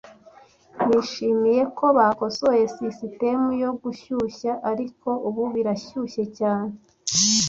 Nishimiye 0.85 1.61
ko 1.77 1.85
bakosoye 1.97 2.63
sisitemu 2.75 3.47
yo 3.63 3.71
gushyushya, 3.81 4.51
ariko 4.71 5.09
ubu 5.27 5.43
birashyushye 5.53 6.23
cyane. 6.37 6.73